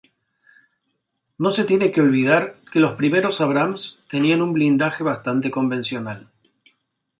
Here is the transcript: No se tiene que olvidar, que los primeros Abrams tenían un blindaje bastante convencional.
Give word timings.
No 1.37 1.51
se 1.51 1.63
tiene 1.63 1.91
que 1.91 2.01
olvidar, 2.01 2.57
que 2.71 2.79
los 2.79 2.93
primeros 2.93 3.39
Abrams 3.39 3.99
tenían 4.09 4.41
un 4.41 4.51
blindaje 4.51 5.03
bastante 5.03 5.51
convencional. 5.51 6.27